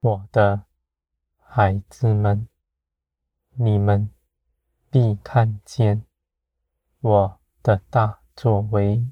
[0.00, 0.64] 我的
[1.40, 2.46] 孩子们，
[3.54, 4.08] 你们
[4.90, 6.04] 必看见
[7.00, 9.10] 我的大作为，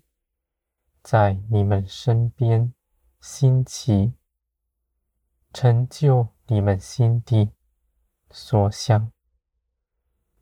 [1.02, 2.72] 在你们身边
[3.20, 4.12] 兴起，
[5.52, 7.50] 成就你们心底
[8.30, 9.10] 所想。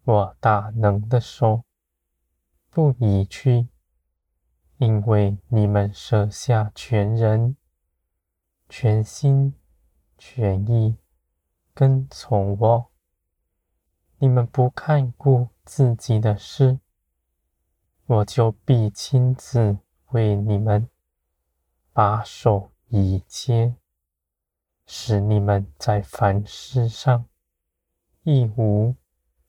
[0.02, 1.64] 我大能的手
[2.68, 3.68] 不移去，
[4.76, 7.56] 因为你们舍下全人、
[8.68, 9.54] 全心、
[10.26, 10.96] 全意
[11.74, 12.90] 跟从我。
[14.16, 16.80] 你们不看顾自己的事，
[18.06, 19.76] 我就必亲自
[20.12, 20.88] 为你们
[21.92, 23.76] 把守一切，
[24.86, 27.26] 使你们在凡事上
[28.22, 28.96] 一无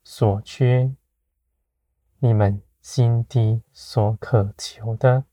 [0.04, 0.94] 所缺，
[2.18, 5.24] 你们心底所渴求的，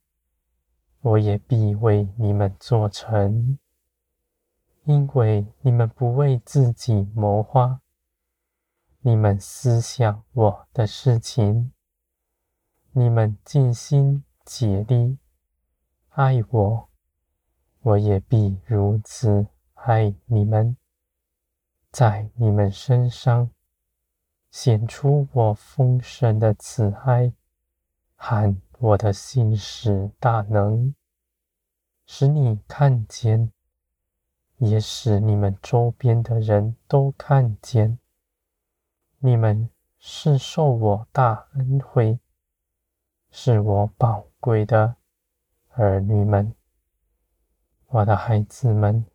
[1.02, 3.60] 我也必为你们做成。
[4.86, 7.82] 因为你们不为自己谋划，
[9.00, 11.72] 你们思想我的事情，
[12.92, 15.18] 你们尽心竭力
[16.10, 16.90] 爱我，
[17.82, 20.78] 我也必如此爱你们，
[21.92, 23.50] 在你们身上。
[24.52, 27.34] 显出我丰盛的慈爱
[28.16, 30.94] 喊我的信使大能，
[32.06, 33.52] 使你看见，
[34.66, 38.00] 也使你们周边的人都看见，
[39.20, 42.18] 你们是受我大恩惠，
[43.30, 44.96] 是我宝贵的
[45.72, 46.56] 儿女们，
[47.88, 49.06] 我的孩子们，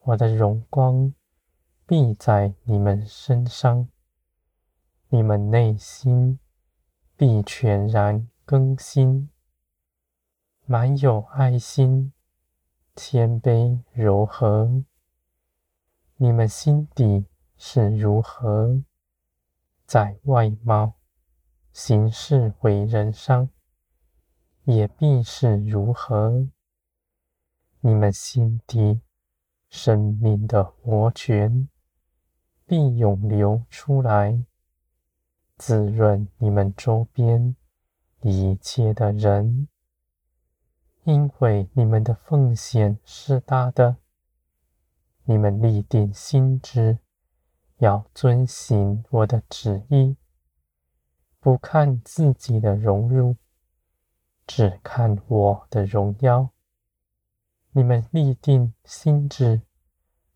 [0.00, 1.12] 我的荣光
[1.84, 3.86] 必在你们身上。
[5.10, 6.40] 你们内心
[7.16, 9.28] 必全然更新，
[10.64, 12.13] 满有爱心、
[12.96, 14.84] 谦卑、柔和。
[16.16, 18.82] 你们心底是如何，
[19.84, 20.94] 在外貌、
[21.72, 23.48] 行事为人上，
[24.62, 26.48] 也必是如何。
[27.80, 29.00] 你们心底
[29.68, 31.68] 生命的活泉，
[32.64, 34.44] 必涌流出来。
[35.56, 37.56] 滋润你们周边
[38.20, 39.68] 一切的人，
[41.04, 43.96] 因为你们的奉献是大的。
[45.24, 46.98] 你们立定心志，
[47.78, 50.16] 要遵行我的旨意，
[51.40, 53.36] 不看自己的荣辱，
[54.46, 56.50] 只看我的荣耀。
[57.72, 59.62] 你们立定心志，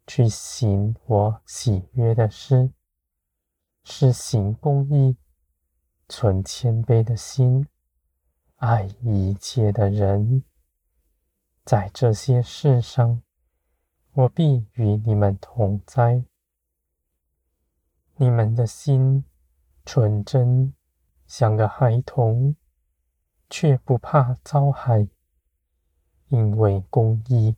[0.07, 2.71] 去行我喜悦的事。
[3.85, 5.17] 是行公义、
[6.11, 7.67] 存谦卑的心、
[8.57, 10.45] 爱一切的人，
[11.69, 13.21] 在这些事上，
[14.15, 16.25] 我必与你们同在。
[18.17, 19.23] 你们的心
[19.85, 20.73] 纯真，
[21.27, 22.57] 像个孩童，
[23.51, 25.07] 却不怕遭害，
[26.29, 27.55] 因为公义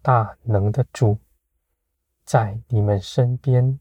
[0.00, 1.18] 大能的主
[2.24, 3.80] 在你们身边。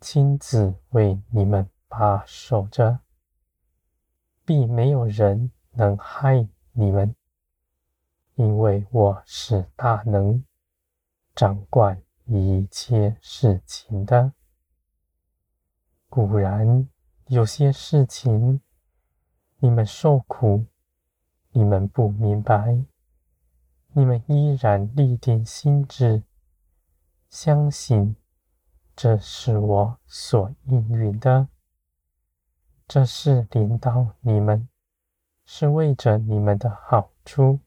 [0.00, 3.00] 亲自为你们把守着，
[4.46, 7.14] 必没有人能害你们，
[8.36, 10.44] 因为我是大能，
[11.34, 14.32] 掌管一切事情的。
[16.10, 16.86] 固然
[17.28, 18.60] 有些事情
[19.58, 20.66] 你们受苦，
[21.50, 22.84] 你们不明白，
[23.92, 26.22] 你们依然立定心志，
[27.30, 28.16] 相信。
[28.94, 31.48] 这是我所应允的，
[32.86, 34.68] 这是领导你们，
[35.44, 37.60] 是为着你们的好处，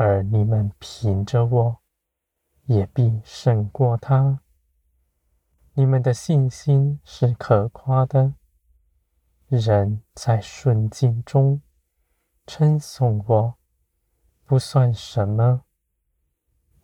[0.00, 1.78] 而你们凭着我，
[2.66, 4.38] 也必胜过他。
[5.72, 8.34] 你们的信心是可夸的，
[9.48, 11.60] 人在顺境中
[12.46, 13.54] 称颂我，
[14.44, 15.62] 不算什么；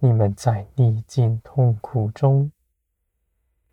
[0.01, 2.51] 你们在逆境痛苦中，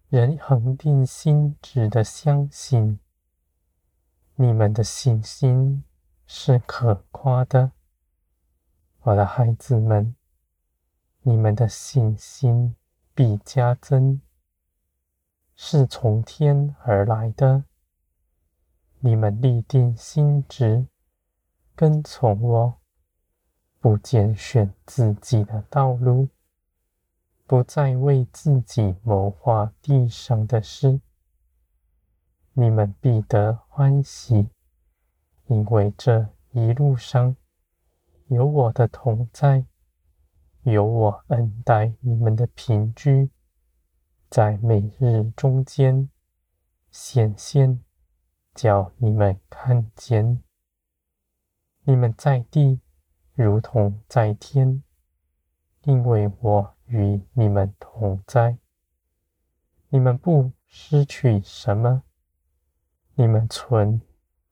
[0.09, 2.99] 人恒定心志的相信，
[4.35, 5.83] 你们的信心
[6.27, 7.71] 是可夸的，
[9.03, 10.15] 我的孩子们，
[11.21, 12.75] 你们的信心
[13.15, 14.21] 必加增，
[15.55, 17.63] 是从天而来的。
[18.99, 20.85] 你们立定心志，
[21.75, 22.75] 跟从我，
[23.79, 26.29] 不拣选自己的道路。
[27.47, 31.01] 不再为自己谋划地上的事，
[32.53, 34.47] 你们必得欢喜，
[35.47, 37.35] 因为这一路上
[38.31, 39.65] 有我的同在，
[40.61, 43.29] 有我恩待你们的凭据，
[44.29, 46.09] 在每日中间
[46.91, 47.83] 显现，
[48.55, 50.41] 叫你们看见。
[51.83, 52.79] 你们在地
[53.33, 54.81] 如同在天，
[55.81, 58.57] 因为我与你们同在。
[59.89, 62.03] 你们不失去什么，
[63.15, 64.01] 你们存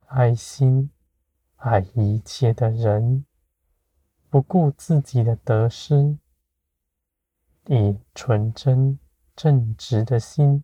[0.08, 0.92] 爱心，
[1.56, 3.24] 爱一切的人，
[4.30, 6.20] 不顾自己的得失，
[7.66, 9.00] 以纯真
[9.36, 10.64] 正直的心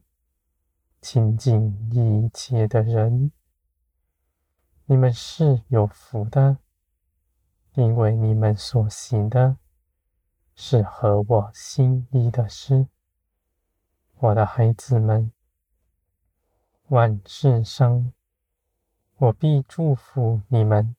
[1.02, 3.32] 亲近一切的人。
[4.86, 6.60] 你们是有福的，
[7.74, 9.58] 因为你们所行的
[10.54, 12.88] 是合我心意的事。
[14.20, 15.32] 我的孩子们，
[16.90, 18.14] 万事生
[19.18, 20.96] 我必祝福你们，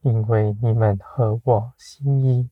[0.00, 2.50] 因为你们合我心意，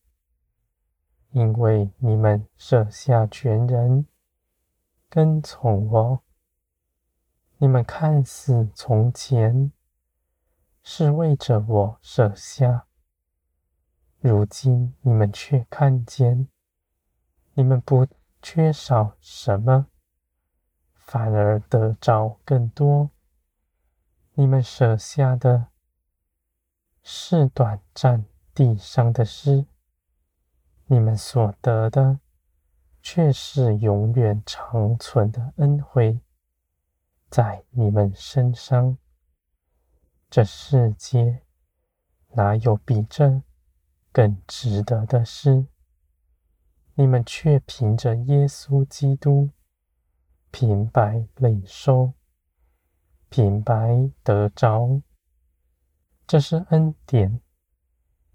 [1.31, 4.05] 因为你们舍下全人
[5.09, 6.23] 跟从我。
[7.57, 9.71] 你们看似从前
[10.83, 12.87] 是为着我舍下，
[14.19, 16.47] 如今你们却看见，
[17.53, 18.07] 你们不。
[18.39, 19.87] 缺少什么，
[20.93, 23.09] 反而得着更多。
[24.35, 25.69] 你们舍下的
[27.09, 29.65] 是短暂地上的诗，
[30.87, 32.19] 你们所得的
[33.01, 36.19] 却是永远长存的恩惠，
[37.29, 38.97] 在你们身上。
[40.29, 41.43] 这世界
[42.33, 43.41] 哪有比这
[44.11, 45.65] 更值得的事？
[46.95, 49.51] 你们却凭着耶稣基督
[50.51, 52.11] 平白领受，
[53.29, 55.01] 平白得着，
[56.27, 57.39] 这是恩典。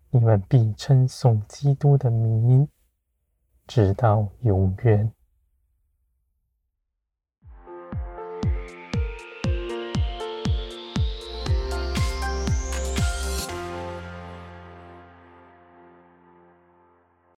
[0.08, 2.66] 你们必称颂基督的名，
[3.66, 5.12] 直到永远。